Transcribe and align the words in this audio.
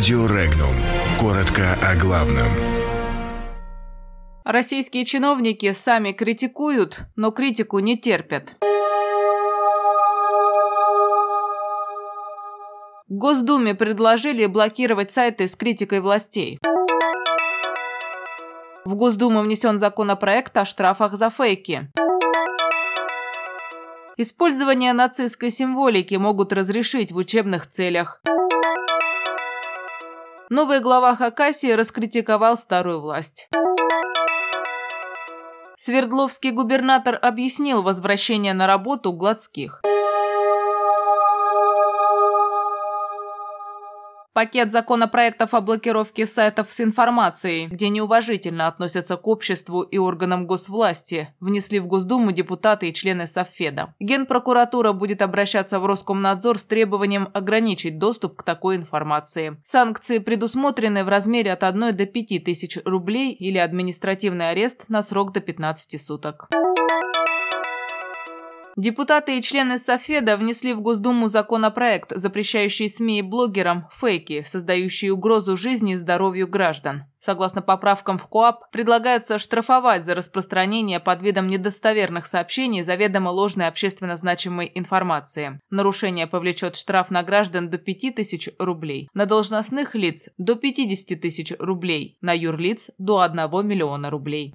Радио 0.00 0.24
Регнум. 0.24 0.74
Коротко 1.18 1.76
о 1.86 1.94
главном. 1.94 2.48
Российские 4.46 5.04
чиновники 5.04 5.74
сами 5.74 6.12
критикуют, 6.12 7.00
но 7.16 7.32
критику 7.32 7.80
не 7.80 7.98
терпят. 7.98 8.56
Госдуме 13.08 13.74
предложили 13.74 14.46
блокировать 14.46 15.10
сайты 15.10 15.46
с 15.46 15.54
критикой 15.54 16.00
властей. 16.00 16.58
В 18.86 18.94
Госдуму 18.94 19.42
внесен 19.42 19.78
законопроект 19.78 20.56
о 20.56 20.64
штрафах 20.64 21.12
за 21.18 21.28
фейки. 21.28 21.90
Использование 24.16 24.94
нацистской 24.94 25.50
символики 25.50 26.14
могут 26.14 26.54
разрешить 26.54 27.12
в 27.12 27.16
учебных 27.16 27.66
целях. 27.66 28.22
Новый 30.52 30.80
глава 30.80 31.14
Хакасии 31.14 31.70
раскритиковал 31.70 32.58
старую 32.58 33.00
власть. 33.00 33.48
Свердловский 35.76 36.50
губернатор 36.50 37.16
объяснил 37.22 37.82
возвращение 37.82 38.52
на 38.52 38.66
работу 38.66 39.12
Гладских. 39.12 39.80
Пакет 44.32 44.70
законопроектов 44.70 45.54
о 45.54 45.60
блокировке 45.60 46.24
сайтов 46.24 46.72
с 46.72 46.80
информацией, 46.80 47.66
где 47.66 47.88
неуважительно 47.88 48.68
относятся 48.68 49.16
к 49.16 49.26
обществу 49.26 49.82
и 49.82 49.98
органам 49.98 50.46
госвласти, 50.46 51.28
внесли 51.40 51.80
в 51.80 51.88
Госдуму 51.88 52.30
депутаты 52.30 52.88
и 52.88 52.94
члены 52.94 53.26
Совфеда. 53.26 53.94
Генпрокуратура 53.98 54.92
будет 54.92 55.20
обращаться 55.20 55.80
в 55.80 55.86
Роскомнадзор 55.86 56.60
с 56.60 56.64
требованием 56.64 57.28
ограничить 57.34 57.98
доступ 57.98 58.36
к 58.36 58.42
такой 58.44 58.76
информации. 58.76 59.56
Санкции 59.64 60.18
предусмотрены 60.18 61.02
в 61.02 61.08
размере 61.08 61.52
от 61.52 61.64
1 61.64 61.96
до 61.96 62.06
5 62.06 62.44
тысяч 62.44 62.78
рублей 62.84 63.32
или 63.32 63.58
административный 63.58 64.50
арест 64.50 64.84
на 64.88 65.02
срок 65.02 65.32
до 65.32 65.40
15 65.40 66.00
суток. 66.00 66.48
Депутаты 68.80 69.36
и 69.36 69.42
члены 69.42 69.78
Софеда 69.78 70.38
внесли 70.38 70.72
в 70.72 70.80
Госдуму 70.80 71.28
законопроект, 71.28 72.12
запрещающий 72.16 72.88
СМИ 72.88 73.18
и 73.18 73.22
блогерам 73.22 73.86
фейки, 73.92 74.40
создающие 74.40 75.12
угрозу 75.12 75.54
жизни 75.54 75.92
и 75.92 75.96
здоровью 75.96 76.48
граждан. 76.48 77.04
Согласно 77.18 77.60
поправкам 77.60 78.16
в 78.16 78.26
КОАП, 78.26 78.70
предлагается 78.72 79.38
штрафовать 79.38 80.06
за 80.06 80.14
распространение 80.14 80.98
под 80.98 81.20
видом 81.20 81.48
недостоверных 81.48 82.24
сообщений 82.24 82.82
заведомо 82.82 83.28
ложной 83.28 83.66
общественно 83.66 84.16
значимой 84.16 84.72
информации. 84.74 85.60
Нарушение 85.68 86.26
повлечет 86.26 86.76
штраф 86.76 87.10
на 87.10 87.22
граждан 87.22 87.68
до 87.68 87.76
5000 87.76 88.48
рублей, 88.58 89.10
на 89.12 89.26
должностных 89.26 89.94
лиц– 89.94 90.30
до 90.38 90.54
50 90.54 91.20
тысяч 91.20 91.52
рублей, 91.58 92.16
на 92.22 92.32
юрлиц– 92.32 92.90
до 92.98 93.20
1 93.20 93.66
миллиона 93.66 94.08
рублей. 94.08 94.54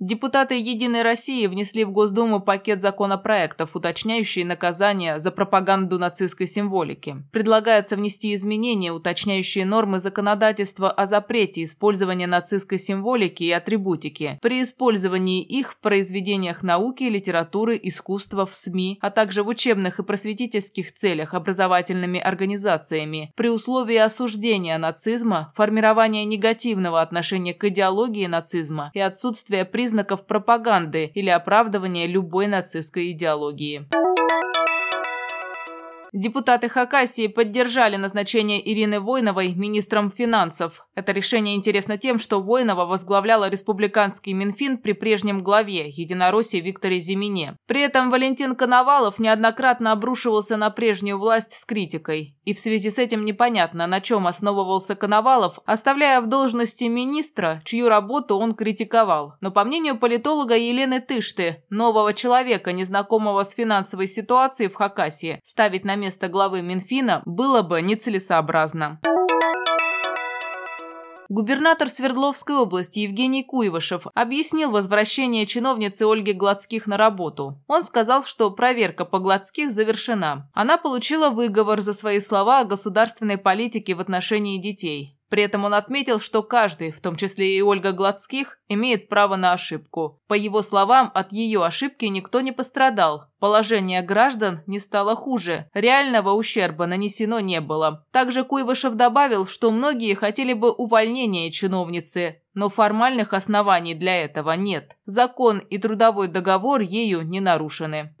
Депутаты 0.00 0.54
«Единой 0.54 1.02
России» 1.02 1.46
внесли 1.46 1.84
в 1.84 1.90
Госдуму 1.90 2.40
пакет 2.40 2.80
законопроектов, 2.80 3.76
уточняющий 3.76 4.44
наказания 4.44 5.20
за 5.20 5.30
пропаганду 5.30 5.98
нацистской 5.98 6.46
символики. 6.46 7.16
Предлагается 7.32 7.96
внести 7.96 8.34
изменения, 8.34 8.92
уточняющие 8.92 9.66
нормы 9.66 10.00
законодательства 10.00 10.90
о 10.90 11.06
запрете 11.06 11.64
использования 11.64 12.26
нацистской 12.26 12.78
символики 12.78 13.44
и 13.44 13.50
атрибутики 13.50 14.38
при 14.40 14.62
использовании 14.62 15.42
их 15.42 15.72
в 15.72 15.80
произведениях 15.80 16.62
науки, 16.62 17.04
литературы, 17.04 17.78
искусства, 17.82 18.46
в 18.46 18.54
СМИ, 18.54 19.00
а 19.02 19.10
также 19.10 19.42
в 19.42 19.48
учебных 19.48 19.98
и 19.98 20.02
просветительских 20.02 20.94
целях 20.94 21.34
образовательными 21.34 22.18
организациями 22.18 23.34
при 23.36 23.50
условии 23.50 23.96
осуждения 23.96 24.78
нацизма, 24.78 25.52
формирования 25.54 26.24
негативного 26.24 27.02
отношения 27.02 27.52
к 27.52 27.62
идеологии 27.64 28.26
нацизма 28.26 28.90
и 28.94 29.00
отсутствия 29.00 29.66
признаков 29.66 29.89
признаков 29.90 30.24
пропаганды 30.24 31.10
или 31.14 31.30
оправдывания 31.30 32.06
любой 32.06 32.46
нацистской 32.46 33.10
идеологии. 33.10 33.88
Депутаты 36.12 36.68
Хакасии 36.68 37.28
поддержали 37.28 37.94
назначение 37.94 38.60
Ирины 38.68 38.98
Войновой 38.98 39.54
министром 39.54 40.10
финансов. 40.10 40.84
Это 40.96 41.12
решение 41.12 41.54
интересно 41.54 41.98
тем, 41.98 42.18
что 42.18 42.40
Войнова 42.40 42.84
возглавляла 42.84 43.48
республиканский 43.48 44.32
Минфин 44.32 44.78
при 44.78 44.92
прежнем 44.92 45.38
главе 45.38 45.88
Единороссии 45.88 46.56
Викторе 46.56 46.98
Зимине. 46.98 47.56
При 47.68 47.80
этом 47.82 48.10
Валентин 48.10 48.56
Коновалов 48.56 49.20
неоднократно 49.20 49.92
обрушивался 49.92 50.56
на 50.56 50.70
прежнюю 50.70 51.16
власть 51.16 51.52
с 51.52 51.64
критикой. 51.64 52.36
И 52.44 52.54
в 52.54 52.58
связи 52.58 52.90
с 52.90 52.98
этим 52.98 53.24
непонятно, 53.24 53.86
на 53.86 54.00
чем 54.00 54.26
основывался 54.26 54.96
Коновалов, 54.96 55.60
оставляя 55.64 56.20
в 56.20 56.26
должности 56.26 56.84
министра, 56.84 57.62
чью 57.64 57.88
работу 57.88 58.36
он 58.36 58.54
критиковал. 58.54 59.34
Но 59.40 59.52
по 59.52 59.62
мнению 59.62 59.96
политолога 59.96 60.56
Елены 60.56 61.00
Тышты, 61.00 61.62
нового 61.70 62.14
человека, 62.14 62.72
незнакомого 62.72 63.44
с 63.44 63.52
финансовой 63.52 64.08
ситуацией 64.08 64.68
в 64.68 64.74
Хакасии, 64.74 65.38
ставить 65.44 65.84
на 65.84 65.99
место 66.00 66.28
главы 66.28 66.62
Минфина 66.62 67.22
было 67.24 67.62
бы 67.62 67.80
нецелесообразно. 67.82 69.00
Губернатор 71.30 71.88
Свердловской 71.88 72.56
области 72.56 72.98
Евгений 72.98 73.44
Куйвышев 73.44 74.08
объяснил 74.14 74.72
возвращение 74.72 75.46
чиновницы 75.46 76.02
Ольги 76.02 76.32
Гладских 76.32 76.88
на 76.88 76.96
работу. 76.96 77.62
Он 77.68 77.84
сказал, 77.84 78.24
что 78.24 78.50
проверка 78.50 79.04
по 79.04 79.20
Гладских 79.20 79.70
завершена. 79.70 80.50
Она 80.54 80.76
получила 80.76 81.30
выговор 81.30 81.82
за 81.82 81.92
свои 81.92 82.18
слова 82.18 82.58
о 82.58 82.64
государственной 82.64 83.38
политике 83.38 83.94
в 83.94 84.00
отношении 84.00 84.60
детей. 84.60 85.19
При 85.30 85.44
этом 85.44 85.64
он 85.64 85.74
отметил, 85.74 86.18
что 86.18 86.42
каждый, 86.42 86.90
в 86.90 87.00
том 87.00 87.14
числе 87.14 87.56
и 87.56 87.62
Ольга 87.62 87.92
Гладских, 87.92 88.58
имеет 88.68 89.08
право 89.08 89.36
на 89.36 89.52
ошибку. 89.52 90.20
По 90.26 90.34
его 90.34 90.60
словам, 90.60 91.12
от 91.14 91.32
ее 91.32 91.64
ошибки 91.64 92.04
никто 92.06 92.40
не 92.40 92.50
пострадал. 92.50 93.26
Положение 93.38 94.02
граждан 94.02 94.60
не 94.66 94.80
стало 94.80 95.14
хуже. 95.14 95.70
Реального 95.72 96.32
ущерба 96.32 96.86
нанесено 96.86 97.38
не 97.38 97.60
было. 97.60 98.04
Также 98.10 98.42
Куйвышев 98.44 98.96
добавил, 98.96 99.46
что 99.46 99.70
многие 99.70 100.14
хотели 100.14 100.52
бы 100.52 100.72
увольнения 100.72 101.52
чиновницы, 101.52 102.42
но 102.52 102.68
формальных 102.68 103.32
оснований 103.32 103.94
для 103.94 104.24
этого 104.24 104.52
нет. 104.52 104.96
Закон 105.04 105.58
и 105.58 105.78
трудовой 105.78 106.26
договор 106.26 106.80
ею 106.80 107.22
не 107.22 107.38
нарушены. 107.38 108.16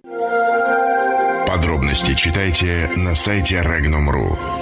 Подробности 1.48 2.14
читайте 2.14 2.88
на 2.94 3.16
сайте 3.16 3.56
Regnum.ru. 3.56 4.59